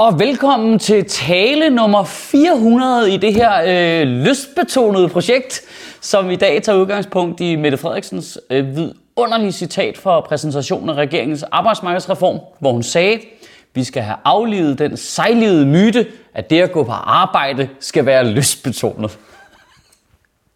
og 0.00 0.18
velkommen 0.18 0.78
til 0.78 1.04
tale 1.04 1.70
nummer 1.70 2.04
400 2.04 3.14
i 3.14 3.16
det 3.16 3.34
her 3.34 3.62
øh, 3.66 4.06
lystbetonede 4.06 5.08
projekt, 5.08 5.60
som 6.00 6.30
i 6.30 6.36
dag 6.36 6.62
tager 6.62 6.78
udgangspunkt 6.78 7.40
i 7.40 7.56
Mette 7.56 7.78
Frederiksens 7.78 8.38
øh, 8.50 8.76
vidunderlige 8.76 9.52
citat 9.52 9.98
for 9.98 10.20
præsentationen 10.20 10.88
af 10.88 10.94
regeringens 10.94 11.42
arbejdsmarkedsreform, 11.42 12.40
hvor 12.60 12.72
hun 12.72 12.82
sagde, 12.82 13.20
vi 13.74 13.84
skal 13.84 14.02
have 14.02 14.16
aflivet 14.24 14.78
den 14.78 14.96
sejlivede 14.96 15.66
myte, 15.66 16.06
at 16.34 16.50
det 16.50 16.60
at 16.60 16.72
gå 16.72 16.84
på 16.84 16.92
arbejde 16.92 17.68
skal 17.80 18.06
være 18.06 18.26
lystbetonet. 18.26 19.18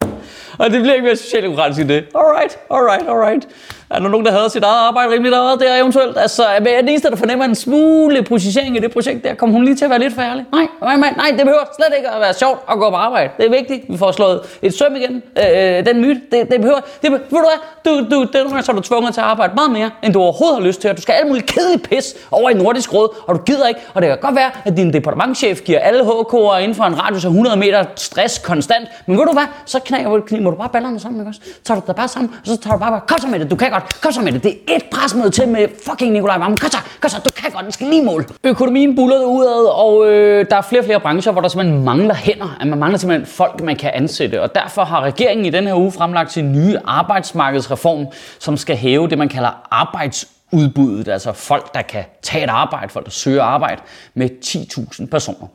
Og 0.58 0.70
det 0.70 0.80
bliver 0.80 0.94
ikke 0.94 1.04
mere 1.04 1.16
socialdemokratisk 1.16 1.80
end 1.80 1.88
det. 1.88 2.04
Alright, 2.14 2.58
alright, 2.70 3.08
alright. 3.08 3.48
Er 3.90 3.98
der 3.98 4.08
nogen, 4.08 4.26
der 4.26 4.32
havde 4.32 4.50
sit 4.50 4.62
eget 4.62 4.88
arbejde 4.88 5.12
rimelig 5.12 5.32
der, 5.32 5.56
der 5.56 5.76
eventuelt? 5.76 6.18
Altså, 6.18 6.44
er 6.44 6.58
den 6.58 6.88
eneste, 6.88 7.10
der 7.10 7.16
fornemmer 7.16 7.44
en 7.44 7.54
smule 7.54 8.22
positionering 8.22 8.76
i 8.76 8.80
det 8.80 8.92
projekt 8.92 9.24
der, 9.24 9.34
kommer 9.34 9.54
hun 9.54 9.64
lige 9.64 9.76
til 9.76 9.84
at 9.84 9.90
være 9.90 9.98
lidt 9.98 10.14
færdig? 10.14 10.44
Nej, 10.52 10.66
nej, 10.80 10.96
nej, 10.96 11.14
nej, 11.16 11.30
det 11.30 11.40
behøver 11.40 11.64
slet 11.76 11.96
ikke 11.96 12.08
at 12.10 12.20
være 12.20 12.34
sjovt 12.34 12.58
at 12.70 12.78
gå 12.78 12.90
på 12.90 12.96
arbejde. 12.96 13.30
Det 13.36 13.46
er 13.46 13.50
vigtigt. 13.50 13.84
Vi 13.88 13.96
får 13.98 14.12
slået 14.12 14.40
et 14.62 14.74
søm 14.74 14.96
igen. 14.96 15.22
Øh, 15.38 15.86
den 15.86 16.00
myte, 16.00 16.20
det, 16.32 16.50
det 16.50 16.60
behøver... 16.60 16.80
Det, 17.02 17.12
ved 17.12 17.18
du 17.30 17.38
hvad? 17.38 17.60
Du, 17.84 18.16
du, 18.16 18.22
det, 18.22 18.64
så 18.64 18.72
er 18.72 18.76
du 18.76 18.82
tvunget 18.82 19.14
til 19.14 19.20
at 19.20 19.26
arbejde 19.26 19.54
meget 19.54 19.70
mere, 19.70 19.90
end 20.02 20.12
du 20.12 20.20
overhovedet 20.20 20.58
har 20.58 20.66
lyst 20.66 20.80
til. 20.80 20.90
Du 20.96 21.02
skal 21.02 21.12
alle 21.12 21.28
mulige 21.28 21.46
kedelig 21.46 21.82
pis 21.82 22.14
over 22.30 22.50
i 22.50 22.54
Nordisk 22.54 22.94
Råd, 22.94 23.08
og 23.26 23.34
du 23.34 23.42
gider 23.42 23.68
ikke. 23.68 23.80
Og 23.94 24.02
det 24.02 24.08
kan 24.08 24.18
godt 24.20 24.34
være, 24.34 24.50
at 24.64 24.76
din 24.76 24.92
departementchef 24.92 25.60
giver 25.60 25.78
alle 25.78 26.00
HK'er 26.00 26.56
inden 26.56 26.74
for 26.74 26.84
en 26.84 27.02
radius 27.02 27.24
af 27.24 27.28
100 27.28 27.56
meter 27.56 27.84
stress 27.96 28.38
konstant. 28.38 28.88
Men 29.06 29.18
ved 29.18 29.26
du 29.26 29.32
hvad? 29.32 29.46
Så 29.66 29.80
knækker, 29.80 30.40
må 30.40 30.50
du 30.50 30.56
bare 30.56 30.68
ballerne 30.68 31.00
sammen, 31.00 31.20
ikke 31.20 31.30
også? 31.30 31.40
Så 31.44 31.60
tager 31.64 31.80
du 31.80 31.86
dig 31.86 31.96
bare 31.96 32.08
sammen, 32.08 32.34
og 32.40 32.46
så 32.46 32.56
tager 32.56 32.74
du 32.74 32.78
bare, 32.78 33.00
kom 33.06 33.18
så 33.18 33.26
med 33.26 33.40
det, 33.40 33.50
du 33.50 33.56
kan 33.56 33.73
godt, 33.74 34.00
kom 34.00 34.12
så 34.12 34.20
med 34.20 34.32
det. 34.32 34.42
Det 34.42 34.58
er 34.68 34.76
et 34.76 34.84
presmøde 34.92 35.30
til 35.30 35.48
med 35.48 35.68
fucking 35.86 36.12
Nikolaj 36.12 36.38
Vammen. 36.38 36.56
Kom 36.56 36.70
så, 36.70 36.78
kom 37.00 37.10
så, 37.10 37.20
du 37.24 37.30
kan 37.30 37.50
godt, 37.50 37.64
den 37.64 37.72
skal 37.72 37.86
lige 37.86 38.04
mål. 38.04 38.26
Økonomien 38.44 38.96
buller 38.96 39.24
udad, 39.24 39.66
og 39.66 40.12
øh, 40.12 40.46
der 40.50 40.56
er 40.56 40.62
flere 40.62 40.80
og 40.80 40.84
flere 40.84 41.00
brancher, 41.00 41.32
hvor 41.32 41.40
der 41.40 41.48
simpelthen 41.48 41.84
mangler 41.84 42.14
hænder. 42.14 42.56
At 42.60 42.66
man 42.66 42.78
mangler 42.78 42.98
simpelthen 42.98 43.26
folk, 43.26 43.62
man 43.62 43.76
kan 43.76 43.90
ansætte. 43.94 44.42
Og 44.42 44.54
derfor 44.54 44.84
har 44.84 45.00
regeringen 45.00 45.46
i 45.46 45.50
den 45.50 45.66
her 45.66 45.74
uge 45.74 45.92
fremlagt 45.92 46.32
sin 46.32 46.52
nye 46.52 46.76
arbejdsmarkedsreform, 46.84 48.06
som 48.38 48.56
skal 48.56 48.76
hæve 48.76 49.08
det, 49.08 49.18
man 49.18 49.28
kalder 49.28 49.50
arbejds 49.70 50.28
udbuddet, 50.52 51.08
altså 51.08 51.32
folk, 51.32 51.74
der 51.74 51.82
kan 51.82 52.04
tage 52.22 52.44
et 52.44 52.50
arbejde, 52.50 52.88
folk, 52.88 53.04
der 53.04 53.10
søger 53.10 53.42
arbejde, 53.42 53.82
med 54.14 54.30
10.000 54.44 55.06
personer. 55.06 55.46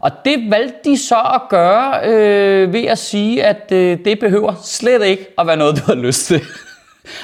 Og 0.00 0.10
det 0.24 0.50
valgte 0.50 0.90
de 0.90 0.98
så 0.98 1.20
at 1.34 1.42
gøre 1.48 2.00
øh, 2.04 2.72
ved 2.72 2.84
at 2.84 2.98
sige, 2.98 3.44
at 3.44 3.72
øh, 3.72 3.98
det 4.04 4.20
behøver 4.20 4.54
slet 4.64 5.02
ikke 5.02 5.26
at 5.38 5.46
være 5.46 5.56
noget, 5.56 5.76
du 5.76 5.82
har 5.86 5.94
lyst 5.94 6.26
til. 6.26 6.40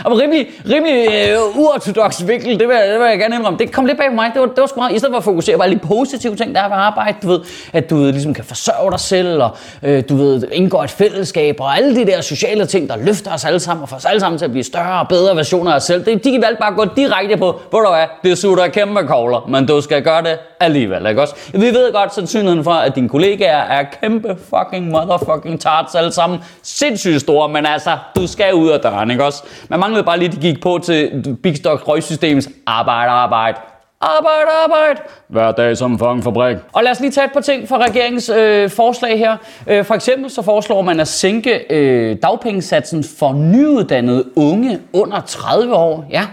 Og 0.05 0.19
rimelig, 0.19 0.49
rimelig 0.71 1.09
øh, 1.31 1.59
uortodox 1.59 2.27
vinkel, 2.27 2.59
det 2.59 2.69
vil, 2.69 2.77
det 2.77 3.01
vil 3.01 3.07
jeg 3.07 3.19
gerne 3.19 3.37
indrømme. 3.37 3.59
Det 3.59 3.73
kom 3.73 3.87
lidt 3.87 3.99
bag 3.99 4.09
på 4.09 4.15
mig. 4.15 4.31
Det 4.35 4.41
var, 4.41 4.47
det 4.47 4.61
var 4.61 4.67
sgu 4.67 4.81
meget, 4.81 4.95
i 4.95 4.99
stedet 4.99 5.13
for 5.13 5.19
at 5.19 5.25
fokusere 5.25 5.57
på 5.57 5.63
alle 5.63 5.75
de 5.75 5.81
positive 5.87 6.37
ting, 6.37 6.55
der 6.55 6.61
er 6.61 6.69
ved 6.69 6.77
arbejde. 6.77 7.19
Du 7.23 7.29
ved, 7.29 7.41
at 7.73 7.91
du 7.91 7.97
ved, 7.97 8.13
ligesom 8.13 8.35
kan 8.35 8.45
forsørge 8.45 8.91
dig 8.91 9.01
selv, 9.01 9.43
og 9.43 9.51
øh, 9.83 10.03
du 10.09 10.17
ved, 10.17 10.43
indgår 10.53 10.85
et 10.85 10.91
fællesskab, 10.91 11.57
og 11.61 11.77
alle 11.77 11.97
de 11.97 12.07
der 12.07 12.21
sociale 12.21 12.67
ting, 12.67 12.89
der 12.89 12.97
løfter 12.97 13.35
os 13.35 13.45
alle 13.45 13.61
sammen, 13.61 13.83
og 13.83 13.89
får 13.89 13.97
os 13.97 14.05
alle 14.05 14.21
sammen 14.21 14.39
til 14.39 14.45
at 14.45 14.51
blive 14.51 14.65
større 14.65 15.01
og 15.01 15.09
bedre 15.09 15.37
versioner 15.37 15.73
af 15.73 15.77
os 15.77 15.85
selv. 15.85 16.05
Det, 16.05 16.25
de 16.25 16.33
kan 16.33 16.43
valgte 16.43 16.61
bare 16.61 16.71
at 16.71 16.77
gå 16.77 16.85
direkte 16.97 17.37
på, 17.37 17.61
hvor 17.71 17.81
du 17.81 17.87
er, 17.89 18.07
det 18.25 18.39
sutter 18.39 18.69
kæmpe 18.69 19.07
kogler, 19.07 19.47
men 19.49 19.67
du 19.67 19.81
skal 19.81 20.03
gøre 20.03 20.23
det 20.23 20.39
alligevel, 20.61 21.07
ikke 21.07 21.23
også? 21.23 21.35
Vi 21.53 21.67
ved 21.67 21.93
godt 21.93 22.15
sandsynligheden 22.15 22.65
for, 22.65 22.71
at 22.71 22.95
dine 22.95 23.09
kollegaer 23.09 23.63
er 23.63 23.85
kæmpe 24.01 24.37
fucking 24.55 24.89
motherfucking 24.89 25.61
tarts 25.61 25.95
alle 25.95 26.13
sammen. 26.13 26.39
Sindssygt 26.63 27.21
store, 27.21 27.49
men 27.49 27.67
altså, 27.67 27.99
du 28.17 28.27
skal 28.27 28.55
ud 28.55 28.69
af 28.69 28.81
døren, 28.81 29.11
ikke 29.11 29.25
også? 29.25 29.43
Man 29.69 29.81
manglede 29.81 30.05
bare 30.05 30.19
lige, 30.19 30.29
at 30.29 30.35
de 30.35 30.41
gik 30.41 30.63
på 30.63 30.81
til 30.83 31.37
Big 31.43 31.57
Stock 31.57 31.89
røgsystemets 31.89 32.49
arbejde, 32.67 33.11
arbejde. 33.11 33.59
Arbejde, 34.01 34.51
arbejde. 34.65 35.01
Hver 35.29 35.53
dag 35.53 35.77
som 35.77 35.99
fucking 35.99 36.25
fabrik. 36.25 36.57
Og 36.73 36.85
lad 36.85 36.93
os 36.93 37.01
lige 37.01 37.11
tage 37.11 37.25
et 37.25 37.33
par 37.33 37.41
ting 37.41 37.69
fra 37.69 37.79
regeringens 37.79 38.29
øh, 38.29 38.71
forslag 38.71 39.19
her. 39.19 39.37
Øh, 39.67 39.85
for 39.85 39.95
eksempel 39.95 40.31
så 40.31 40.43
foreslår 40.43 40.83
man 40.83 41.01
at 41.01 41.09
sænke 41.09 41.73
øh, 41.73 42.17
dagpengesatsen 42.23 43.05
for 43.19 43.33
nyuddannede 43.33 44.25
unge 44.37 44.81
under 44.93 45.21
30 45.21 45.75
år. 45.75 46.05
Ja, 46.11 46.27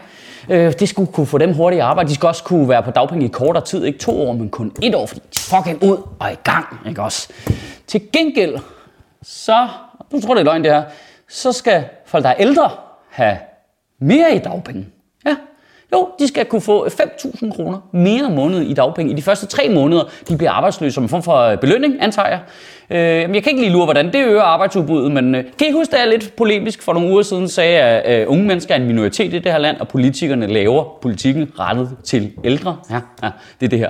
Øh, 0.49 0.73
det 0.79 0.89
skulle 0.89 1.11
kunne 1.11 1.27
få 1.27 1.37
dem 1.37 1.53
hurtigt 1.53 1.77
i 1.77 1.81
arbejde. 1.81 2.09
De 2.09 2.15
skal 2.15 2.27
også 2.27 2.43
kunne 2.43 2.69
være 2.69 2.83
på 2.83 2.91
dagpenge 2.91 3.25
i 3.25 3.29
kortere 3.29 3.65
tid. 3.65 3.85
Ikke 3.85 3.99
to 3.99 4.21
år, 4.27 4.33
men 4.33 4.49
kun 4.49 4.71
et 4.81 4.95
år, 4.95 5.05
fordi 5.05 5.21
de 5.35 5.39
fucking 5.39 5.83
ud 5.83 5.97
og 6.19 6.31
i 6.31 6.35
gang. 6.43 6.65
Ikke 6.87 7.01
også? 7.01 7.29
Til 7.87 8.11
gengæld, 8.11 8.57
så, 9.21 9.67
du 10.11 10.21
tror 10.21 10.33
det 10.33 10.39
er 10.41 10.45
løgn 10.45 10.63
det 10.63 10.71
her, 10.71 10.83
så 11.29 11.51
skal 11.51 11.85
folk, 12.05 12.23
der 12.23 12.29
er 12.29 12.35
ældre, 12.39 12.71
have 13.09 13.37
mere 13.99 14.35
i 14.35 14.39
dagpenge. 14.39 14.85
Jo, 15.93 16.09
de 16.19 16.27
skal 16.27 16.45
kunne 16.45 16.61
få 16.61 16.87
5.000 16.87 17.55
kroner 17.55 17.77
mere 17.91 18.25
om 18.25 18.31
måneden 18.31 18.67
i 18.67 18.73
dagpenge 18.73 19.11
i 19.11 19.15
de 19.15 19.21
første 19.21 19.45
tre 19.45 19.69
måneder, 19.69 20.03
de 20.29 20.37
bliver 20.37 20.51
arbejdsløse 20.51 20.93
som 20.93 21.03
en 21.03 21.09
form 21.09 21.23
for 21.23 21.37
øh, 21.37 21.57
belønning, 21.57 21.95
antager 22.01 22.27
jeg. 22.27 22.39
Øh, 22.89 23.35
jeg 23.35 23.43
kan 23.43 23.51
ikke 23.51 23.61
lige 23.61 23.71
lure, 23.71 23.85
hvordan 23.85 24.13
det 24.13 24.25
øger 24.25 24.41
arbejdsudbuddet, 24.41 25.11
men 25.11 25.35
øh, 25.35 25.43
kan 25.59 25.67
I 25.67 25.71
huske, 25.71 25.95
at 25.95 25.99
jeg 25.99 26.09
lidt 26.09 26.35
polemisk 26.35 26.81
for 26.81 26.93
nogle 26.93 27.09
uger 27.09 27.21
siden 27.21 27.47
sagde, 27.47 27.79
at 27.79 28.21
øh, 28.21 28.31
unge 28.31 28.45
mennesker 28.45 28.75
er 28.75 28.79
en 28.79 28.87
minoritet 28.87 29.33
i 29.33 29.39
det 29.39 29.51
her 29.51 29.57
land, 29.57 29.77
og 29.77 29.87
politikerne 29.87 30.47
laver 30.47 30.97
politikken 31.01 31.51
rettet 31.59 31.89
til 32.03 32.31
ældre? 32.43 32.77
Ja, 32.89 32.99
ja 33.23 33.29
det 33.59 33.65
er 33.65 33.69
det 33.69 33.79
her. 33.79 33.89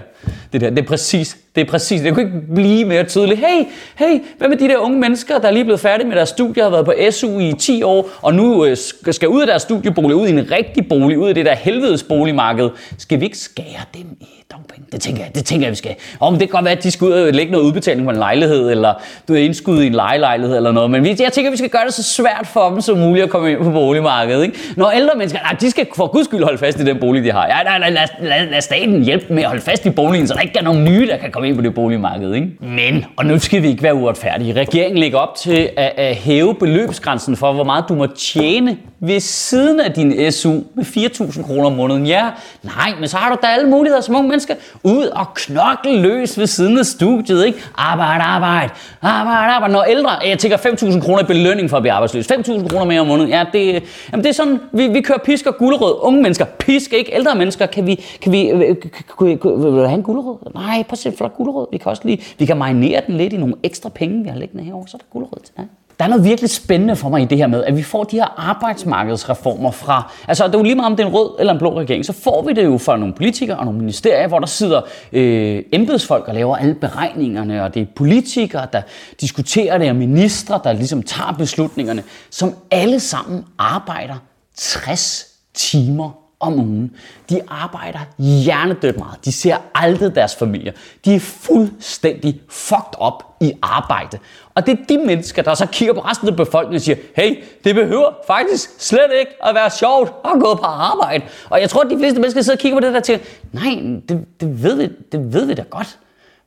Det, 0.54 0.62
der. 0.62 0.70
det 0.70 0.80
er 0.80 0.88
præcis 0.88 1.38
det 1.56 1.62
er 1.62 1.66
præcis, 1.72 2.02
det 2.02 2.14
kunne 2.14 2.26
ikke 2.26 2.38
blive 2.56 2.86
mere 2.86 3.04
tydeligt. 3.04 3.40
Hey, 3.40 3.64
hey, 3.96 4.20
hvad 4.38 4.48
med 4.48 4.58
de 4.58 4.68
der 4.68 4.78
unge 4.78 5.00
mennesker, 5.00 5.40
der 5.40 5.48
er 5.48 5.52
lige 5.52 5.64
blevet 5.64 5.80
færdige 5.80 6.08
med 6.08 6.16
deres 6.16 6.30
studie, 6.30 6.64
har 6.64 6.70
været 6.70 6.86
på 6.86 6.94
SU 7.12 7.40
i 7.40 7.54
10 7.60 7.84
år, 7.84 8.10
og 8.22 8.34
nu 8.34 8.66
øh, 8.66 8.78
skal 9.12 9.28
ud 9.28 9.42
af 9.42 9.48
deres 9.48 9.62
studiebolig, 9.62 10.16
ud 10.16 10.28
i 10.28 10.32
en 10.32 10.52
rigtig 10.52 10.88
bolig, 10.90 11.18
ud 11.18 11.28
af 11.28 11.36
det 11.36 11.46
der 11.46 11.56
helvedes 11.56 12.04
boligmarked. 12.04 12.70
Skal 12.98 13.20
vi 13.20 13.26
ikke 13.26 13.38
skære 13.38 13.86
dem 13.94 14.06
i 14.22 14.44
dagpenge? 14.52 14.86
Det 14.92 15.02
tænker 15.02 15.24
jeg, 15.24 15.36
det 15.36 15.46
tænker 15.46 15.66
jeg, 15.66 15.72
vi 15.72 15.76
skal. 15.76 15.96
Om 16.20 16.34
det 16.34 16.42
kan 16.42 16.50
godt 16.50 16.66
være, 16.66 16.78
at 16.78 16.84
de 16.84 16.92
skal 16.92 17.06
ud 17.06 17.12
og 17.12 17.34
lægge 17.34 17.52
noget 17.52 17.66
udbetaling 17.66 18.06
på 18.06 18.12
en 18.12 18.18
lejlighed, 18.18 18.72
eller 18.72 18.94
du 19.28 19.34
er 19.34 19.38
indskud 19.38 19.82
i 19.82 19.88
en 19.88 19.94
lejelejlighed 19.94 20.58
eller 20.58 20.72
noget. 20.72 20.92
Men 20.92 21.06
jeg 21.06 21.34
tænker, 21.34 21.52
vi 21.52 21.58
skal 21.58 21.70
gøre 21.70 21.86
det 21.86 21.94
så 21.94 22.04
svært 22.04 22.48
for 22.54 22.70
dem 22.70 22.82
som 22.82 22.98
muligt 22.98 23.24
at 23.24 23.30
komme 23.30 23.52
ind 23.52 23.64
på 23.64 23.72
boligmarkedet. 23.72 24.44
Ikke? 24.44 24.58
Når 24.78 24.92
ældre 24.92 25.16
mennesker, 25.18 25.40
nej, 25.40 25.56
de 25.62 25.72
skal 25.72 25.88
for 25.96 26.08
guds 26.08 26.26
skyld 26.26 26.44
holde 26.44 26.58
fast 26.58 26.80
i 26.80 26.86
den 26.86 27.00
bolig, 27.00 27.24
de 27.24 27.32
har. 27.32 27.48
Ja, 27.48 27.64
nej, 27.64 27.80
nej, 27.80 27.90
lad, 27.90 28.08
lad, 28.22 28.50
lad 28.50 28.62
staten 28.62 29.04
hjælpe 29.04 29.34
med 29.34 29.44
at 29.44 29.50
holde 29.50 29.62
fast 29.62 29.86
i 29.86 29.90
boligen, 29.90 30.28
så 30.28 30.34
der 30.34 30.42
ikke 30.42 30.60
er 30.60 30.64
nogen 30.64 30.84
nye, 30.84 31.08
der 31.08 31.18
kan 31.18 31.32
komme 31.32 31.43
ind 31.44 31.56
på 31.56 31.62
det 31.62 31.74
boligmarked. 31.74 32.34
Ikke? 32.34 32.48
Men, 32.62 33.06
og 33.18 33.26
nu 33.26 33.40
skal 33.40 33.62
vi 33.62 33.68
ikke 33.68 33.84
være 33.84 33.96
uretfærdige. 33.96 34.54
Regeringen 34.54 34.98
lægger 34.98 35.18
op 35.18 35.36
til 35.36 35.70
at, 35.78 35.92
at 35.98 36.16
hæve 36.16 36.56
beløbsgrænsen 36.56 37.36
for, 37.36 37.54
hvor 37.54 37.64
meget 37.64 37.86
du 37.90 37.96
må 37.96 38.08
tjene 38.08 38.78
ved 39.00 39.20
siden 39.20 39.80
af 39.80 39.92
din 39.92 40.32
SU 40.32 40.52
med 40.76 40.86
4.000 40.86 41.44
kroner 41.44 41.66
om 41.66 41.74
måneden. 41.74 42.06
Ja, 42.06 42.30
nej, 42.64 42.94
men 43.00 43.10
så 43.10 43.18
har 43.18 43.30
du 43.30 43.38
da 43.42 43.48
alle 43.48 43.70
muligheder 43.70 44.02
som 44.02 44.16
unge 44.16 44.30
mennesker. 44.30 44.56
Ud 44.84 45.06
og 45.06 45.34
knokle 45.34 46.02
løs 46.02 46.40
ved 46.40 46.48
siden 46.48 46.80
af 46.80 46.86
studiet, 46.86 47.46
ikke? 47.46 47.60
Arbejde, 47.76 48.24
arbejde, 48.24 48.74
arbejde, 49.02 49.54
arbejde. 49.54 49.74
Når 49.74 49.84
ældre, 49.84 50.10
jeg 50.12 50.40
tænker 50.40 50.58
5.000 50.58 51.02
kroner 51.02 51.24
i 51.24 51.26
belønning 51.26 51.70
for 51.70 51.78
at 51.78 51.84
blive 51.84 51.94
arbejdsløs. 51.94 52.32
5.000 52.32 52.68
kroner 52.68 52.86
mere 52.86 53.02
om 53.02 53.08
måneden. 53.08 53.30
Ja, 53.30 53.46
det, 53.54 53.84
jamen 54.12 54.24
det 54.24 54.30
er 54.30 54.34
sådan, 54.34 54.60
vi, 54.72 54.88
vi 54.88 55.02
kører 55.02 55.20
pisk 55.26 55.46
og 55.46 55.58
gulerød. 55.58 55.96
Unge 56.02 56.22
mennesker, 56.22 56.46
pisk, 56.46 56.94
ikke? 56.94 57.16
Ældre 57.16 57.36
mennesker, 57.36 57.66
kan 57.66 57.88
vi, 57.88 58.04
kan 58.22 58.32
vi, 58.32 58.50
øh, 58.50 58.60
kan, 58.60 58.76
kan, 58.76 58.92
kan, 59.20 59.38
kan, 59.38 59.52
vil 59.52 59.72
du 59.72 59.84
have 59.86 59.94
en 59.94 60.04
gulerød? 60.04 60.38
Nej, 60.54 60.84
prøv 60.84 60.92
at 60.92 60.98
se, 60.98 61.14
flot 61.18 61.33
gulerød. 61.38 61.68
Vi 61.72 61.78
kan 61.78 61.90
også 61.90 62.02
lige, 62.06 62.22
vi 62.40 62.46
kan 62.46 62.58
marinere 62.58 63.02
den 63.08 63.18
lidt 63.18 63.34
i 63.34 63.38
nogle 63.38 63.56
ekstra 63.64 63.90
penge, 63.90 64.24
vi 64.24 64.30
har 64.30 64.38
liggende 64.38 64.64
herovre, 64.64 64.88
så 64.88 64.98
er 64.98 65.00
der 65.00 65.06
gulerød 65.12 65.40
til 65.44 65.54
dig. 65.58 65.66
Der 66.00 66.06
er 66.06 66.10
noget 66.10 66.26
virkelig 66.26 66.50
spændende 66.50 66.96
for 66.96 67.10
mig 67.10 67.22
i 67.22 67.26
det 67.26 67.38
her 67.38 67.48
med, 67.48 67.64
at 67.64 67.78
vi 67.78 67.84
får 67.84 68.04
de 68.04 68.16
her 68.16 68.40
arbejdsmarkedsreformer 68.50 69.72
fra, 69.72 70.12
altså 70.28 70.48
det 70.48 70.56
er 70.56 70.60
jo 70.60 70.64
lige 70.64 70.76
meget 70.76 70.92
om 70.92 70.96
det 70.96 71.04
er 71.04 71.08
en 71.08 71.14
rød 71.14 71.36
eller 71.40 71.54
en 71.54 71.60
blå 71.60 71.80
regering, 71.80 72.06
så 72.06 72.14
får 72.14 72.42
vi 72.42 72.54
det 72.54 72.64
jo 72.64 72.78
fra 72.78 72.98
nogle 72.98 73.14
politikere 73.14 73.58
og 73.58 73.66
nogle 73.66 73.80
ministerier, 73.80 74.28
hvor 74.28 74.40
der 74.40 74.46
sidder 74.48 74.82
øh, 75.14 75.64
embedsfolk 75.72 76.28
og 76.28 76.34
laver 76.34 76.56
alle 76.56 76.74
beregningerne, 76.74 77.64
og 77.64 77.74
det 77.74 77.82
er 77.82 77.86
politikere, 77.96 78.68
der 78.74 78.82
diskuterer 79.22 79.78
det, 79.78 79.90
og 79.90 79.96
ministre, 79.96 80.60
der 80.64 80.74
ligesom 80.74 81.04
tager 81.04 81.36
beslutningerne, 81.38 82.04
som 82.30 82.56
alle 82.72 83.00
sammen 83.00 83.46
arbejder 83.58 84.16
60 84.56 85.28
timer 85.54 86.23
om 86.44 86.60
ugen. 86.60 86.92
De 87.30 87.42
arbejder 87.48 88.00
hjernedødt 88.18 88.98
meget. 88.98 89.26
De 89.26 89.32
ser 89.32 89.58
aldrig 89.76 90.16
deres 90.16 90.36
familie. 90.36 90.74
De 91.06 91.16
er 91.16 91.20
fuldstændig 91.20 92.42
fucked 92.50 93.06
up 93.08 93.24
i 93.42 93.54
arbejde. 93.62 94.20
Og 94.56 94.66
det 94.66 94.80
er 94.80 94.84
de 94.90 94.98
mennesker, 94.98 95.42
der 95.42 95.54
så 95.54 95.66
kigger 95.66 95.94
på 95.94 96.00
resten 96.00 96.28
af 96.28 96.36
befolkningen 96.36 96.76
og 96.76 96.82
siger, 96.82 96.96
hey, 97.16 97.44
det 97.64 97.76
behøver 97.76 98.10
faktisk 98.28 98.70
slet 98.80 99.12
ikke 99.20 99.32
at 99.44 99.56
være 99.56 99.70
sjovt 99.70 100.14
at 100.26 100.32
gå 100.42 100.56
på 100.56 100.66
arbejde. 100.66 101.26
Og 101.50 101.62
jeg 101.62 101.70
tror, 101.70 101.82
at 101.82 101.90
de 101.90 101.98
fleste 101.98 102.20
mennesker 102.20 102.42
sidder 102.42 102.58
og 102.58 102.62
kigger 102.62 102.80
på 102.80 102.86
det 102.86 102.94
der 102.94 103.00
og 103.00 103.04
tænker, 103.04 103.26
nej, 103.52 104.02
det, 104.10 104.26
det, 104.40 104.64
ved 104.64 104.76
vi, 104.76 104.90
det 105.12 105.34
ved 105.34 105.46
vi 105.46 105.54
da 105.54 105.64
godt. 105.70 105.98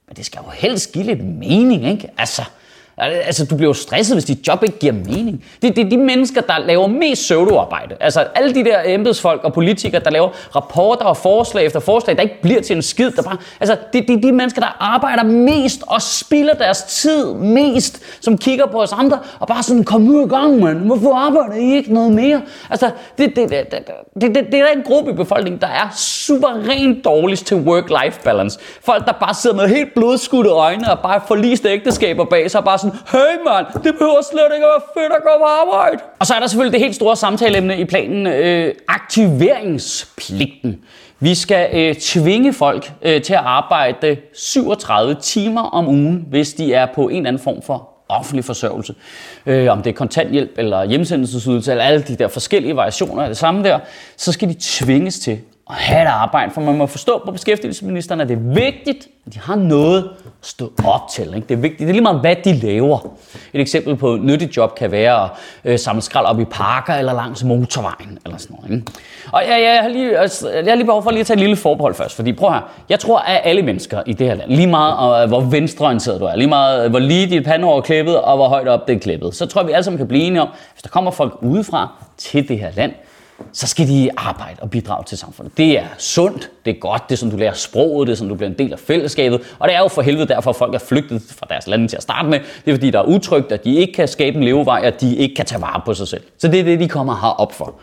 Men 0.08 0.16
det 0.16 0.26
skal 0.26 0.40
jo 0.44 0.50
helst 0.50 0.92
give 0.92 1.04
lidt 1.04 1.24
mening, 1.24 1.88
ikke? 1.88 2.08
Altså, 2.18 2.42
Altså, 2.98 3.44
du 3.44 3.56
bliver 3.56 3.68
jo 3.68 3.74
stresset, 3.74 4.16
hvis 4.16 4.24
dit 4.24 4.48
job 4.48 4.62
ikke 4.62 4.78
giver 4.78 4.92
mening. 4.92 5.44
Det, 5.62 5.76
det 5.76 5.84
er 5.84 5.88
de 5.88 5.96
mennesker, 5.96 6.40
der 6.40 6.58
laver 6.58 6.86
mest 6.86 7.22
pseudoarbejde. 7.22 7.96
Altså, 8.00 8.20
alle 8.34 8.54
de 8.54 8.64
der 8.64 8.78
embedsfolk 8.84 9.44
og 9.44 9.52
politikere, 9.52 10.00
der 10.04 10.10
laver 10.10 10.28
rapporter 10.56 11.04
og 11.04 11.16
forslag 11.16 11.66
efter 11.66 11.80
forslag, 11.80 12.16
der 12.16 12.22
ikke 12.22 12.42
bliver 12.42 12.60
til 12.60 12.76
en 12.76 12.82
skid. 12.82 13.10
Der 13.10 13.22
bare, 13.22 13.36
altså, 13.60 13.76
det, 13.92 14.08
det 14.08 14.16
er 14.16 14.20
de 14.20 14.32
mennesker, 14.32 14.60
der 14.60 14.76
arbejder 14.80 15.22
mest 15.22 15.82
og 15.86 16.02
spilder 16.02 16.54
deres 16.54 16.82
tid 16.82 17.34
mest, 17.34 18.02
som 18.20 18.38
kigger 18.38 18.66
på 18.66 18.82
os 18.82 18.92
andre 18.92 19.18
og 19.40 19.46
bare 19.46 19.62
sådan, 19.62 19.84
kom 19.84 20.00
nu 20.00 20.26
i 20.26 20.28
gang, 20.28 20.60
mand. 20.60 20.78
Hvorfor 20.78 21.14
arbejder 21.14 21.54
I 21.54 21.76
ikke 21.76 21.94
noget 21.94 22.12
mere? 22.12 22.42
Altså, 22.70 22.90
det, 23.18 23.36
det, 23.36 23.50
det, 23.50 23.70
det, 24.20 24.34
det, 24.34 24.46
det, 24.52 24.60
er 24.60 24.66
en 24.76 24.82
gruppe 24.82 25.10
i 25.10 25.14
befolkningen, 25.14 25.60
der 25.60 25.66
er 25.66 25.88
suverænt 25.96 27.04
dårligst 27.04 27.46
til 27.46 27.54
work-life 27.54 28.22
balance. 28.24 28.58
Folk, 28.84 29.06
der 29.06 29.12
bare 29.12 29.34
sidder 29.34 29.56
med 29.56 29.68
helt 29.68 29.94
blodskudte 29.94 30.50
øjne 30.50 30.92
og 30.92 30.98
bare 30.98 31.20
forliste 31.28 31.68
ægteskaber 31.68 32.24
bag 32.24 32.50
sig, 32.50 32.58
og 32.58 32.64
bare 32.64 32.78
sådan, 32.86 32.98
hey 33.12 33.44
mand, 33.46 33.66
det 33.84 33.94
behøver 33.94 34.22
slet 34.30 34.54
ikke 34.54 34.66
at 34.66 34.70
være 34.70 34.82
fedt 34.94 35.12
at 35.12 35.22
gå 35.22 35.28
på 35.38 35.44
arbejde. 35.44 35.98
Og 36.18 36.26
så 36.26 36.34
er 36.34 36.40
der 36.40 36.46
selvfølgelig 36.46 36.72
det 36.72 36.80
helt 36.80 36.94
store 36.94 37.16
samtaleemne 37.16 37.78
i 37.78 37.84
planen, 37.84 38.26
øh, 38.26 38.74
aktiveringspligten. 38.88 40.80
Vi 41.20 41.34
skal 41.34 41.68
øh, 41.72 41.94
tvinge 41.94 42.52
folk 42.52 42.92
øh, 43.02 43.22
til 43.22 43.32
at 43.34 43.40
arbejde 43.44 44.16
37 44.34 45.16
timer 45.20 45.62
om 45.62 45.88
ugen, 45.88 46.24
hvis 46.28 46.54
de 46.54 46.74
er 46.74 46.86
på 46.94 47.08
en 47.08 47.16
eller 47.16 47.28
anden 47.28 47.42
form 47.42 47.62
for 47.62 47.88
offentlig 48.08 48.44
forsørgelse. 48.44 48.94
Øh, 49.46 49.72
om 49.72 49.82
det 49.82 49.90
er 49.90 49.94
kontanthjælp 49.94 50.50
eller 50.58 50.84
hjemsendelsesydelse, 50.84 51.70
eller 51.70 51.84
alle 51.84 52.02
de 52.02 52.16
der 52.16 52.28
forskellige 52.28 52.76
variationer 52.76 53.22
af 53.22 53.28
det 53.28 53.36
samme 53.36 53.64
der, 53.64 53.78
så 54.16 54.32
skal 54.32 54.48
de 54.48 54.56
tvinges 54.60 55.18
til 55.18 55.38
at 55.70 55.74
have 55.74 56.02
et 56.02 56.08
arbejde, 56.08 56.52
for 56.52 56.60
man 56.60 56.76
må 56.76 56.86
forstå 56.86 57.22
på 57.24 57.30
beskæftigelsesministeren, 57.32 58.20
at 58.20 58.28
det 58.28 58.36
er 58.36 58.54
vigtigt, 58.54 59.08
at 59.26 59.34
de 59.34 59.38
har 59.38 59.56
noget 59.56 60.10
stå 60.46 60.72
op 60.84 61.00
til. 61.10 61.34
Ikke? 61.34 61.48
Det 61.48 61.54
er 61.54 61.58
vigtigt. 61.58 61.80
Det 61.80 61.88
er 61.88 61.92
lige 61.92 62.02
meget, 62.02 62.20
hvad 62.20 62.36
de 62.44 62.52
laver. 62.52 62.98
Et 63.52 63.60
eksempel 63.60 63.96
på 63.96 64.14
et 64.14 64.22
nyttigt 64.22 64.56
job 64.56 64.74
kan 64.74 64.90
være 64.90 65.24
at 65.24 65.30
øh, 65.64 65.78
samle 65.78 66.02
skrald 66.02 66.26
op 66.26 66.40
i 66.40 66.44
parker 66.44 66.94
eller 66.94 67.12
langs 67.12 67.44
motorvejen. 67.44 68.18
Eller 68.24 68.38
sådan 68.38 68.56
noget, 68.56 68.76
ikke? 68.76 68.92
Og 69.32 69.42
ja, 69.46 69.72
jeg, 69.72 69.82
har 69.82 69.88
lige, 69.88 70.18
altså, 70.18 70.50
jeg 70.50 70.64
har 70.64 70.74
lige 70.74 70.86
behov 70.86 71.02
for 71.02 71.10
lige 71.10 71.20
at 71.20 71.26
tage 71.26 71.34
et 71.34 71.40
lille 71.40 71.56
forbehold 71.56 71.94
først. 71.94 72.16
Fordi 72.16 72.32
prøv 72.32 72.52
her. 72.52 72.60
Jeg 72.88 73.00
tror, 73.00 73.18
at 73.18 73.40
alle 73.44 73.62
mennesker 73.62 74.02
i 74.06 74.12
det 74.12 74.26
her 74.26 74.34
land, 74.34 74.50
lige 74.50 74.66
meget 74.66 75.22
øh, 75.22 75.28
hvor 75.28 75.40
venstreorienteret 75.40 76.20
du 76.20 76.24
er, 76.24 76.36
lige 76.36 76.48
meget 76.48 76.84
øh, 76.84 76.90
hvor 76.90 76.98
lige 76.98 77.26
dit 77.26 77.44
pandehår 77.44 77.76
er 77.76 77.80
klippet 77.80 78.20
og 78.20 78.36
hvor 78.36 78.48
højt 78.48 78.68
op 78.68 78.88
det 78.88 78.96
er 78.96 79.00
klippet, 79.00 79.34
så 79.34 79.46
tror 79.46 79.60
jeg, 79.60 79.68
vi 79.68 79.72
alle 79.72 79.84
sammen 79.84 79.98
kan 79.98 80.08
blive 80.08 80.22
enige 80.22 80.42
om, 80.42 80.48
hvis 80.72 80.82
der 80.82 80.88
kommer 80.88 81.10
folk 81.10 81.38
udefra 81.42 81.88
til 82.16 82.48
det 82.48 82.58
her 82.58 82.70
land, 82.76 82.92
så 83.52 83.66
skal 83.66 83.88
de 83.88 84.10
arbejde 84.16 84.56
og 84.62 84.70
bidrage 84.70 85.04
til 85.04 85.18
samfundet. 85.18 85.56
Det 85.58 85.78
er 85.78 85.86
sundt, 85.98 86.50
det 86.64 86.70
er 86.70 86.80
godt, 86.80 87.02
det 87.08 87.14
er 87.14 87.16
sådan, 87.16 87.30
du 87.30 87.36
lærer 87.36 87.52
sproget, 87.52 88.06
det 88.06 88.12
er 88.12 88.16
sådan, 88.16 88.28
du 88.28 88.34
bliver 88.34 88.50
en 88.50 88.58
del 88.58 88.72
af 88.72 88.78
fællesskabet, 88.78 89.40
og 89.58 89.68
det 89.68 89.74
er 89.74 89.78
jo 89.78 89.88
for 89.88 90.02
helvede 90.02 90.28
derfor, 90.28 90.50
at 90.50 90.56
folk 90.56 90.74
er 90.74 90.78
flygtet 90.78 91.22
fra 91.38 91.46
deres 91.50 91.66
lande 91.66 91.88
til 91.88 91.96
at 91.96 92.02
starte 92.02 92.28
med. 92.28 92.38
Det 92.64 92.70
er 92.70 92.74
fordi, 92.74 92.90
der 92.90 92.98
er 92.98 93.04
utrygt, 93.04 93.52
at 93.52 93.64
de 93.64 93.74
ikke 93.74 93.92
kan 93.92 94.08
skabe 94.08 94.36
en 94.36 94.44
levevej, 94.44 94.80
at 94.84 95.00
de 95.00 95.16
ikke 95.16 95.34
kan 95.34 95.46
tage 95.46 95.60
vare 95.60 95.80
på 95.84 95.94
sig 95.94 96.08
selv. 96.08 96.22
Så 96.38 96.48
det 96.48 96.60
er 96.60 96.64
det, 96.64 96.80
de 96.80 96.88
kommer 96.88 97.20
herop 97.20 97.52
for. 97.52 97.74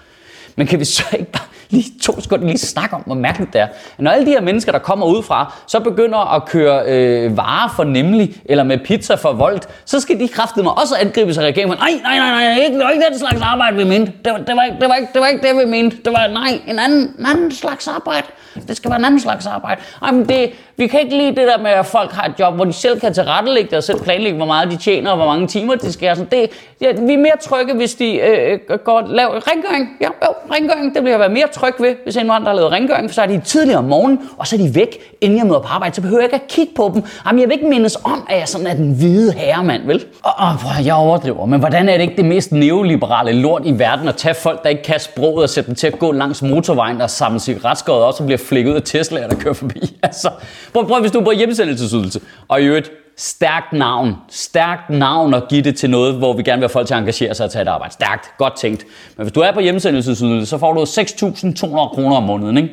Men 0.56 0.68
kan 0.68 0.80
vi 0.80 0.86
så 0.86 1.04
ikke 1.14 1.32
bare 1.32 1.44
lige 1.74 2.00
to 2.02 2.22
sekunder 2.22 2.46
lige 2.46 2.58
snakke 2.58 2.96
om, 2.96 3.02
hvor 3.06 3.16
mærkeligt 3.16 3.54
det 3.54 3.62
er. 3.62 3.68
Når 3.98 4.12
alle 4.12 4.26
de 4.26 4.32
her 4.32 4.42
mennesker, 4.42 4.72
der 4.72 4.80
kommer 4.80 5.06
udefra, 5.06 5.54
så 5.68 5.80
begynder 5.80 6.36
at 6.36 6.46
køre 6.46 6.84
øh, 6.88 7.38
varer 7.38 7.74
for 7.76 7.84
nemlig, 7.84 8.42
eller 8.46 8.64
med 8.64 8.78
pizza 8.78 9.16
for 9.16 9.34
voldt, 9.34 9.68
så 9.86 10.00
skal 10.00 10.20
de 10.20 10.28
kraftede 10.28 10.64
mig 10.64 10.78
også 10.78 10.96
angribe 11.02 11.34
sig 11.34 11.44
regeringen. 11.44 11.78
Nej, 11.78 11.92
nej, 12.04 12.18
nej, 12.18 12.30
nej, 12.30 12.64
ikke, 12.64 12.78
det 12.78 12.84
var 12.86 12.92
ikke 12.92 13.06
den 13.10 13.20
slags 13.20 13.42
arbejde, 13.42 13.78
vi 13.78 13.84
mente. 13.84 14.12
Det 14.26 14.34
var, 14.34 14.38
det 14.38 14.56
var, 14.56 14.64
ikke, 14.64 14.78
det 14.82 14.90
var, 14.90 14.96
ikke, 14.96 15.10
det 15.14 15.22
var 15.22 15.28
ikke 15.28 15.48
det, 15.48 15.66
vi 15.66 15.72
mente. 15.72 15.98
Det 16.06 16.14
var, 16.14 16.28
nej, 16.28 16.62
en 16.68 16.80
anden, 16.80 17.16
en 17.20 17.26
anden 17.26 17.52
slags 17.52 17.88
arbejde. 17.88 18.28
Det 18.68 18.78
skal 18.78 18.90
være 18.90 19.00
en 19.00 19.06
anden 19.06 19.20
slags 19.20 19.46
arbejde. 19.46 19.82
Ej, 20.02 20.12
men 20.12 20.30
det, 20.30 20.52
vi 20.78 20.88
kan 20.88 21.00
ikke 21.00 21.18
lide 21.18 21.36
det 21.36 21.48
der 21.48 21.58
med, 21.58 21.72
at 21.72 21.86
folk 21.86 22.12
har 22.12 22.26
et 22.26 22.34
job, 22.40 22.56
hvor 22.56 22.66
de 22.66 22.74
selv 22.74 23.00
kan 23.00 23.14
tilrettelægge 23.14 23.70
det 23.70 23.78
og 23.78 23.84
selv 23.84 24.00
planlægge, 24.00 24.38
hvor 24.38 24.46
meget 24.46 24.72
de 24.72 24.78
tjener 24.78 25.12
og 25.12 25.18
hvor 25.18 25.26
mange 25.26 25.48
timer 25.48 25.76
de 25.76 25.92
skal. 25.92 26.16
Sådan. 26.16 26.32
det, 26.32 26.50
ja, 26.82 26.92
vi 26.92 27.14
er 27.14 27.18
mere 27.18 27.38
trygge, 27.42 27.74
hvis 27.74 27.96
de 27.96 28.16
øh, 28.16 28.60
øh 28.70 28.80
går 28.80 29.02
laver 29.08 29.52
rengøring. 29.52 29.98
Ja, 30.02 30.08
jo, 30.26 30.34
rengøring, 30.56 30.96
det 30.96 31.04
bliver 31.04 31.18
være 31.18 31.30
mere 31.30 31.48
tryg 31.64 31.74
ved, 31.80 31.96
hvis 32.04 32.16
indvandrere 32.16 32.50
har 32.50 32.56
lavet 32.56 32.72
rengøring, 32.72 33.10
for 33.10 33.14
så 33.14 33.22
er 33.22 33.26
de 33.26 33.42
tidligere 33.46 33.78
om 33.78 33.84
morgenen, 33.84 34.20
og 34.38 34.48
så 34.48 34.56
er 34.56 34.60
de 34.60 34.76
væk, 34.76 35.16
inden 35.22 35.38
jeg 35.38 35.48
møder 35.48 35.60
på 35.60 35.68
arbejde. 35.68 35.96
Så 35.96 36.02
behøver 36.02 36.22
jeg 36.22 36.26
ikke 36.34 36.44
at 36.44 36.48
kigge 36.48 36.72
på 36.76 36.92
dem. 36.94 37.04
Jamen, 37.26 37.42
jeg 37.42 37.50
vil 37.50 37.54
ikke 37.54 37.68
mindes 37.68 37.98
om, 38.04 38.28
at 38.30 38.40
jeg 38.40 38.48
sådan 38.48 38.68
er 38.68 38.74
den 38.74 38.94
hvide 38.94 39.34
herremand, 39.34 39.86
vel? 39.86 40.06
Og, 40.24 40.34
og 40.38 40.86
jeg 40.86 40.94
overdriver, 40.94 41.46
men 41.46 41.60
hvordan 41.60 41.90
er 41.90 41.94
det 41.94 42.02
ikke 42.02 42.16
det 42.16 42.26
mest 42.26 42.52
neoliberale 42.52 43.32
lort 43.32 43.62
i 43.66 43.80
verden 43.80 44.08
at 44.08 44.16
tage 44.16 44.36
folk, 44.36 44.64
der 44.64 44.70
ikke 44.70 44.84
kan 44.84 45.00
sproget 45.00 45.44
og 45.44 45.50
sætte 45.50 45.68
dem 45.68 45.76
til 45.76 45.88
at 45.88 46.00
gå 46.00 46.12
langs 46.12 46.42
motorvejen 46.42 47.02
og 47.02 47.10
samle 47.10 47.40
cigaretskåret 47.40 48.04
og 48.04 48.14
så 48.14 48.24
bliver 48.24 48.38
flækket 48.38 48.72
ud 48.72 48.76
af 48.76 48.82
Tesla'er, 48.90 49.30
der 49.30 49.36
kører 49.40 49.54
forbi? 49.54 49.80
Altså, 50.04 50.30
prøv, 50.74 50.88
prøv 50.88 51.02
hvis 51.02 51.12
du 51.12 51.20
er 51.20 51.24
på 51.24 51.32
hjemmesendelsesydelse, 51.32 52.20
og 52.48 52.62
i 52.62 52.66
øvrigt, 52.66 52.92
stærkt 53.18 53.74
navn. 53.74 54.16
Stærkt 54.30 54.90
navn 54.90 55.34
at 55.34 55.44
give 55.50 55.62
det 55.62 55.76
til 55.76 55.90
noget, 55.90 56.16
hvor 56.16 56.34
vi 56.34 56.44
gerne 56.44 56.60
vil 56.60 56.64
have 56.64 56.70
folk 56.70 56.88
til 56.88 56.94
at 56.94 57.00
engagere 57.00 57.36
sig 57.36 57.46
og 57.46 57.52
tage 57.52 57.62
et 57.62 57.68
arbejde. 57.68 57.94
Stærkt, 57.94 58.38
godt 58.38 58.58
tænkt. 58.58 58.86
Men 59.18 59.24
hvis 59.24 59.34
du 59.34 59.40
er 59.40 59.52
på 59.52 59.60
hjemmesendelsesydelse, 59.60 60.46
så 60.50 60.58
får 60.58 60.74
du 60.74 60.82
6.200 60.82 61.88
kroner 61.88 62.16
om 62.16 62.24
måneden, 62.24 62.58
ikke? 62.58 62.70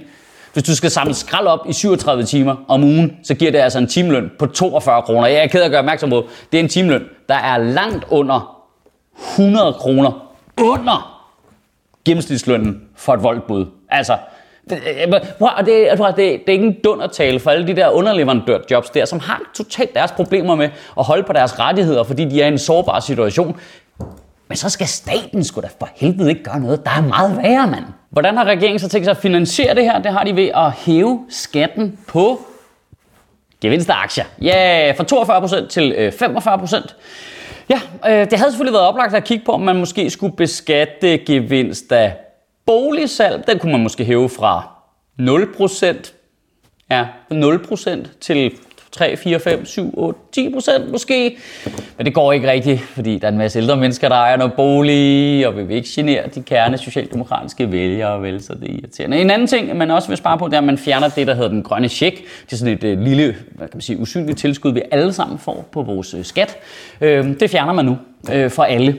Hvis 0.53 0.65
du 0.65 0.77
skal 0.77 0.91
samle 0.91 1.15
skrald 1.15 1.47
op 1.47 1.61
i 1.69 1.73
37 1.73 2.25
timer 2.25 2.57
om 2.69 2.85
ugen, 2.85 3.17
så 3.23 3.35
giver 3.35 3.51
det 3.51 3.59
altså 3.59 3.79
en 3.79 3.87
timeløn 3.87 4.31
på 4.39 4.47
42 4.47 5.03
kroner. 5.03 5.27
Jeg 5.27 5.43
er 5.43 5.47
ked 5.47 5.61
af 5.61 5.65
at 5.65 5.71
gøre 5.71 5.79
opmærksom 5.79 6.11
på, 6.11 6.29
det 6.53 6.61
er 6.61 6.63
en 6.63 6.69
timeløn, 6.69 7.05
der 7.29 7.35
er 7.35 7.59
langt 7.59 8.05
under 8.09 8.57
100 9.37 9.73
kroner 9.73 10.27
under 10.63 11.27
gennemsnitslønnen 12.05 12.83
for 12.97 13.15
et 13.15 13.23
voldbud. 13.23 13.67
Altså, 13.89 14.17
det, 14.71 14.79
øh, 15.07 15.21
prøv, 15.39 15.49
det, 15.67 15.87
jeg 15.87 15.99
det, 15.99 16.17
det 16.17 16.49
er 16.49 16.53
ikke 16.53 16.67
en 16.67 16.77
dundertale 16.85 17.41
for 17.41 17.51
alle 17.51 17.67
de 17.67 17.77
der 17.77 17.89
underleverandørjobs 17.89 18.91
der, 18.91 19.05
som 19.05 19.21
har 19.21 19.41
totalt 19.55 19.95
deres 19.95 20.13
problemer 20.13 20.55
med 20.55 20.69
at 20.99 21.05
holde 21.05 21.23
på 21.23 21.33
deres 21.33 21.59
rettigheder, 21.59 22.05
fordi 22.05 22.25
de 22.25 22.43
er 22.43 22.47
i 22.47 22.49
en 22.49 22.59
sårbar 22.59 23.01
situation. 23.01 23.61
Men 24.49 24.57
så 24.57 24.69
skal 24.69 24.87
staten 24.87 25.45
sgu 25.45 25.61
da 25.61 25.69
for 25.79 25.89
helvede 25.95 26.31
ikke 26.31 26.43
gøre 26.43 26.61
noget. 26.61 26.85
Der 26.85 26.91
er 26.91 27.01
meget 27.01 27.37
værre, 27.37 27.67
mand. 27.67 27.85
Hvordan 28.11 28.37
har 28.37 28.45
regeringen 28.45 28.79
så 28.79 28.89
tænkt 28.89 29.07
sig 29.07 29.11
at 29.11 29.17
finansiere 29.17 29.75
det 29.75 29.85
her? 29.85 29.99
Det 29.99 30.13
har 30.13 30.25
de 30.25 30.37
ved 30.37 30.51
at 30.55 30.73
hæve 30.73 31.21
skatten 31.29 31.99
på 32.09 32.41
gevinstaktier. 33.61 34.25
Ja, 34.43 34.87
yeah, 34.87 34.97
fra 34.97 35.63
42% 35.65 35.69
til 35.69 35.93
øh, 35.97 36.13
45%. 36.23 36.95
Ja, 37.69 37.81
øh, 38.09 38.31
det 38.31 38.39
havde 38.39 38.51
selvfølgelig 38.51 38.73
været 38.73 38.87
oplagt 38.87 39.15
at 39.15 39.25
kigge 39.25 39.45
på, 39.45 39.53
om 39.53 39.61
man 39.61 39.77
måske 39.77 40.11
skulle 40.11 40.37
beskatte 40.37 41.19
gevinst 41.19 41.93
af 41.93 42.17
boligsalg. 42.67 43.45
Den 43.47 43.59
kunne 43.59 43.73
man 43.73 43.83
måske 43.83 44.05
hæve 44.05 44.29
fra 44.29 44.69
0%, 45.21 46.13
ja, 46.91 47.07
0% 47.33 48.21
til 48.21 48.53
3, 48.93 49.17
4, 49.17 49.41
5, 49.41 49.67
7, 49.67 49.95
8, 49.97 50.21
10 50.33 50.53
procent 50.53 50.91
måske. 50.91 51.39
Men 51.97 52.07
det 52.07 52.15
går 52.15 52.33
ikke 52.33 52.51
rigtigt, 52.51 52.81
fordi 52.81 53.19
der 53.19 53.27
er 53.29 53.33
en 53.33 53.39
masse 53.39 53.59
ældre 53.59 53.77
mennesker, 53.77 54.09
der 54.09 54.17
ejer 54.17 54.37
noget 54.37 54.53
bolig, 54.53 55.47
og 55.47 55.57
vi 55.57 55.63
vil 55.63 55.77
ikke 55.77 55.89
genere 55.93 56.29
de 56.35 56.43
kerne 56.43 56.79
socialdemokratiske 56.79 57.73
vælgere, 57.73 58.23
vel, 58.23 58.43
så 58.43 58.55
det 58.55 58.71
er 58.71 58.75
irriterende. 58.75 59.21
En 59.21 59.31
anden 59.31 59.49
ting, 59.49 59.77
man 59.77 59.91
også 59.91 60.09
vil 60.09 60.17
spare 60.17 60.39
på, 60.39 60.47
det 60.47 60.55
er, 60.55 60.59
at 60.59 60.65
man 60.65 60.79
fjerner 60.79 61.09
det, 61.09 61.27
der 61.27 61.35
hedder 61.35 61.49
den 61.49 61.63
grønne 61.63 61.89
check. 61.89 62.17
Det 62.17 62.53
er 62.53 62.57
sådan 62.57 62.75
et 62.75 62.85
øh, 62.85 63.01
lille, 63.01 63.37
hvad 63.53 63.69
kan 63.69 63.77
man 63.77 63.81
sige, 63.81 63.99
usynligt 63.99 64.39
tilskud, 64.39 64.73
vi 64.73 64.83
alle 64.91 65.13
sammen 65.13 65.39
får 65.39 65.69
på 65.73 65.83
vores 65.83 66.15
øh, 66.15 66.25
skat. 66.25 66.57
Uh, 67.01 67.09
det 67.09 67.51
fjerner 67.51 67.73
man 67.73 67.85
nu 67.85 67.99
øh, 68.33 68.51
for 68.51 68.63
alle 68.63 68.99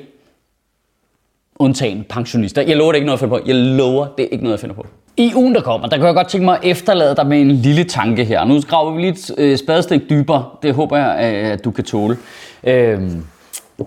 undtagen 1.61 2.05
pensionister. 2.09 2.61
Jeg 2.61 2.77
lover 2.77 2.91
det 2.91 2.97
ikke 2.97 3.05
noget 3.05 3.15
at 3.15 3.19
finde 3.19 3.29
på. 3.29 3.39
Jeg 3.45 3.55
lover 3.55 4.07
det 4.17 4.27
ikke 4.31 4.43
noget 4.43 4.53
at 4.53 4.59
finde 4.59 4.75
på. 4.75 4.85
I 5.17 5.31
ugen, 5.35 5.55
der 5.55 5.61
kommer, 5.61 5.87
der 5.87 5.97
kan 5.97 6.05
jeg 6.05 6.15
godt 6.15 6.27
tænke 6.27 6.45
mig 6.45 6.57
at 6.57 6.71
efterlade 6.71 7.15
dig 7.15 7.27
med 7.27 7.41
en 7.41 7.51
lille 7.51 7.83
tanke 7.83 8.23
her. 8.23 8.45
Nu 8.45 8.61
graver 8.61 8.91
vi 8.91 9.01
lige 9.01 9.11
et 9.11 9.31
øh, 9.37 9.57
spadestik 9.57 10.01
dybere. 10.09 10.45
Det 10.63 10.73
håber 10.73 10.97
jeg, 10.97 11.33
øh, 11.33 11.51
at 11.51 11.63
du 11.63 11.71
kan 11.71 11.83
tåle. 11.83 12.17
Øhm, 12.63 13.23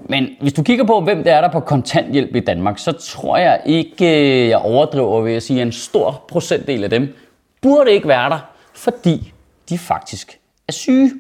men 0.09 0.28
hvis 0.40 0.52
du 0.52 0.62
kigger 0.62 0.85
på, 0.85 1.00
hvem 1.00 1.25
det 1.25 1.33
er, 1.33 1.40
der 1.40 1.49
er 1.49 1.52
på 1.52 1.61
kontanthjælp 1.61 2.37
i 2.37 2.40
Danmark, 2.40 2.78
så 2.78 2.93
tror 2.93 3.37
jeg 3.37 3.61
ikke, 3.66 4.43
øh, 4.43 4.49
jeg 4.49 4.59
overdriver 4.59 5.21
ved 5.21 5.33
at 5.35 5.43
sige, 5.43 5.61
at 5.61 5.66
en 5.66 5.73
stor 5.73 6.25
procentdel 6.28 6.85
af 6.85 6.90
dem 6.90 7.16
burde 7.62 7.93
ikke 7.93 8.09
være 8.09 8.31
der, 8.31 8.38
fordi 8.75 9.33
de 9.69 9.78
faktisk 9.78 10.38
er 10.69 10.73
syge 10.73 11.11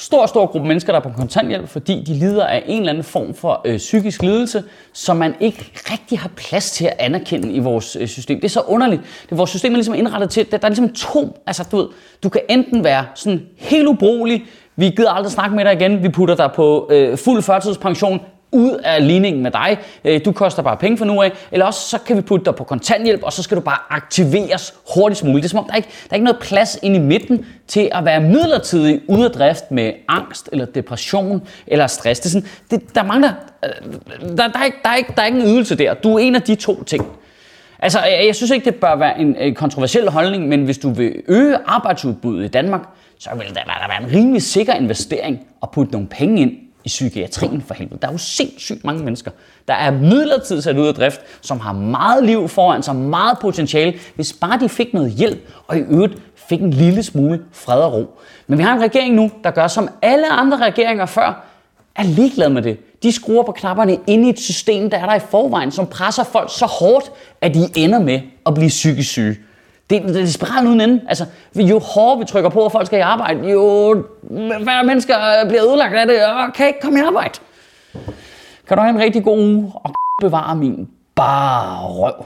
stor, 0.00 0.26
stor 0.26 0.46
gruppe 0.46 0.68
mennesker, 0.68 0.92
der 0.92 0.98
er 1.00 1.02
på 1.02 1.10
kontanthjælp, 1.16 1.68
fordi 1.68 2.02
de 2.06 2.14
lider 2.14 2.46
af 2.46 2.62
en 2.66 2.78
eller 2.78 2.90
anden 2.92 3.04
form 3.04 3.34
for 3.34 3.60
øh, 3.64 3.76
psykisk 3.76 4.22
lidelse, 4.22 4.64
som 4.92 5.16
man 5.16 5.34
ikke 5.40 5.70
rigtig 5.92 6.18
har 6.18 6.30
plads 6.36 6.70
til 6.70 6.84
at 6.84 6.94
anerkende 6.98 7.52
i 7.52 7.58
vores 7.58 7.96
øh, 7.96 8.08
system. 8.08 8.38
Det 8.38 8.44
er 8.44 8.48
så 8.48 8.60
underligt. 8.60 9.02
Det, 9.30 9.38
vores 9.38 9.50
system 9.50 9.72
er 9.72 9.76
ligesom 9.76 9.94
indrettet 9.94 10.30
til, 10.30 10.50
der, 10.50 10.56
der 10.56 10.64
er 10.64 10.68
ligesom 10.68 10.92
to, 10.92 11.42
altså 11.46 11.68
du 11.70 11.76
ved, 11.76 11.86
du 12.22 12.28
kan 12.28 12.40
enten 12.48 12.84
være 12.84 13.04
sådan 13.14 13.42
helt 13.56 13.88
ubrugelig, 13.88 14.44
vi 14.76 14.88
gider 14.88 15.10
aldrig 15.10 15.32
snakke 15.32 15.56
med 15.56 15.64
dig 15.64 15.72
igen, 15.72 16.02
vi 16.02 16.08
putter 16.08 16.34
dig 16.34 16.50
på 16.54 16.88
øh, 16.90 17.18
fuld 17.18 17.42
førtidspension, 17.42 18.20
ud 18.52 18.80
af 18.84 19.06
ligningen 19.06 19.42
med 19.42 19.50
dig. 19.50 19.78
Øh, 20.04 20.20
du 20.24 20.32
koster 20.32 20.62
bare 20.62 20.76
penge 20.76 20.98
for 20.98 21.04
nu 21.04 21.22
af. 21.22 21.32
Eller 21.52 21.66
også 21.66 21.80
så 21.80 21.98
kan 21.98 22.16
vi 22.16 22.22
putte 22.22 22.44
dig 22.44 22.54
på 22.54 22.64
kontanthjælp, 22.64 23.22
og 23.22 23.32
så 23.32 23.42
skal 23.42 23.56
du 23.56 23.62
bare 23.62 23.78
aktiveres 23.90 24.74
hurtigst 24.94 25.24
muligt. 25.24 25.42
Det 25.42 25.48
er 25.48 25.50
som 25.50 25.58
om, 25.58 25.64
der 25.64 25.72
er 25.72 25.76
ikke 25.76 25.88
der 25.88 26.10
er 26.10 26.14
ikke 26.14 26.24
noget 26.24 26.40
plads 26.40 26.78
inde 26.82 26.96
i 26.96 27.02
midten 27.02 27.46
til 27.68 27.88
at 27.92 28.04
være 28.04 28.20
midlertidig 28.20 29.00
ude 29.08 29.24
af 29.24 29.30
drift 29.30 29.70
med 29.70 29.92
angst, 30.08 30.48
eller 30.52 30.66
depression, 30.66 31.42
eller 31.66 31.86
stress. 31.86 32.20
Det 32.20 32.26
er 32.26 32.30
sådan, 32.30 32.48
det, 32.70 32.94
der 32.94 33.02
mangler... 33.02 33.32
Øh, 33.64 33.70
der, 34.36 34.48
der, 34.48 34.58
er 34.58 34.64
ikke, 34.64 34.78
der, 34.82 34.90
er 34.90 34.96
ikke, 34.96 35.12
der 35.16 35.22
er 35.22 35.26
ikke 35.26 35.40
en 35.40 35.46
ydelse 35.46 35.74
der. 35.74 35.94
Du 35.94 36.14
er 36.14 36.18
en 36.18 36.34
af 36.34 36.42
de 36.42 36.54
to 36.54 36.84
ting. 36.84 37.06
Altså, 37.78 38.00
jeg 38.26 38.36
synes 38.36 38.50
ikke, 38.50 38.64
det 38.64 38.74
bør 38.74 38.96
være 38.96 39.20
en 39.20 39.54
kontroversiel 39.54 40.10
holdning, 40.10 40.48
men 40.48 40.64
hvis 40.64 40.78
du 40.78 40.90
vil 40.90 41.14
øge 41.28 41.58
arbejdsudbuddet 41.66 42.44
i 42.44 42.48
Danmark, 42.48 42.80
så 43.18 43.30
vil 43.34 43.46
der, 43.46 43.54
der 43.54 43.88
være 43.88 44.02
en 44.02 44.12
rimelig 44.12 44.42
sikker 44.42 44.74
investering 44.74 45.46
at 45.62 45.70
putte 45.70 45.92
nogle 45.92 46.08
penge 46.08 46.42
ind 46.42 46.52
i 46.84 46.88
psykiatrien 46.88 47.64
for 47.66 47.74
helvede. 47.74 47.98
Der 48.02 48.08
er 48.08 48.12
jo 48.12 48.18
sindssygt 48.18 48.84
mange 48.84 49.04
mennesker, 49.04 49.30
der 49.68 49.74
er 49.74 49.90
midlertidigt 49.90 50.64
sat 50.64 50.78
ud 50.78 50.86
af 50.86 50.94
drift, 50.94 51.20
som 51.40 51.60
har 51.60 51.72
meget 51.72 52.24
liv 52.24 52.48
foran 52.48 52.82
sig, 52.82 52.96
meget 52.96 53.38
potentiale, 53.38 53.94
hvis 54.14 54.32
bare 54.32 54.60
de 54.60 54.68
fik 54.68 54.94
noget 54.94 55.12
hjælp, 55.12 55.48
og 55.66 55.76
i 55.76 55.80
øvrigt 55.80 56.14
fik 56.34 56.60
en 56.60 56.70
lille 56.70 57.02
smule 57.02 57.40
fred 57.52 57.80
og 57.80 57.92
ro. 57.92 58.18
Men 58.46 58.58
vi 58.58 58.62
har 58.62 58.74
en 58.74 58.82
regering 58.82 59.14
nu, 59.14 59.30
der 59.44 59.50
gør 59.50 59.66
som 59.66 59.88
alle 60.02 60.32
andre 60.32 60.58
regeringer 60.58 61.06
før, 61.06 61.44
er 61.96 62.02
ligeglad 62.02 62.48
med 62.48 62.62
det. 62.62 63.02
De 63.02 63.12
skruer 63.12 63.42
på 63.42 63.52
knapperne 63.52 63.98
ind 64.06 64.26
i 64.26 64.28
et 64.28 64.38
system, 64.38 64.90
der 64.90 64.98
er 64.98 65.06
der 65.06 65.14
i 65.14 65.20
forvejen, 65.30 65.70
som 65.70 65.86
presser 65.86 66.24
folk 66.24 66.50
så 66.58 66.66
hårdt, 66.66 67.12
at 67.40 67.54
de 67.54 67.60
ender 67.76 67.98
med 67.98 68.20
at 68.46 68.54
blive 68.54 68.68
psykisk 68.68 69.10
syge. 69.10 69.36
Det, 69.90 70.02
det 70.02 70.16
er 70.16 70.20
desperat 70.20 70.66
uden 70.66 70.80
ende. 70.80 71.00
Altså, 71.08 71.24
jo 71.56 71.78
hårdere 71.78 72.18
vi 72.18 72.24
trykker 72.24 72.50
på, 72.50 72.66
at 72.66 72.72
folk 72.72 72.86
skal 72.86 72.98
i 72.98 73.02
arbejde, 73.02 73.50
jo 73.50 74.04
færre 74.64 74.84
mennesker 74.84 75.14
bliver 75.48 75.64
ødelagt 75.64 75.94
af 75.94 76.06
det, 76.06 76.24
og 76.26 76.52
kan 76.54 76.66
ikke 76.66 76.80
komme 76.80 76.98
i 76.98 77.02
arbejde. 77.02 77.38
Kan 78.68 78.76
du 78.76 78.82
have 78.82 78.94
en 78.94 79.00
rigtig 79.00 79.24
god 79.24 79.38
uge, 79.38 79.72
og 79.74 79.94
bevare 80.20 80.56
min 80.56 80.88
bare 81.14 81.86
røv. 81.86 82.24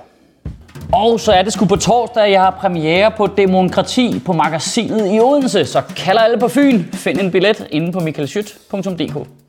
Og 0.93 1.21
så 1.21 1.33
er 1.33 1.43
det 1.43 1.53
sgu 1.53 1.65
på 1.65 1.77
torsdag, 1.77 2.31
jeg 2.31 2.41
har 2.41 2.51
premiere 2.51 3.11
på 3.11 3.27
Demokrati 3.27 4.23
på 4.27 4.33
magasinet 4.33 5.15
i 5.15 5.21
Odense, 5.21 5.65
så 5.65 5.83
kalder 5.97 6.23
alle 6.23 6.39
på 6.39 6.49
Fyn. 6.49 6.83
Find 6.93 7.21
en 7.21 7.31
billet 7.31 7.67
inde 7.71 7.93
på 7.93 8.01
michaelschyt.dk. 8.01 9.44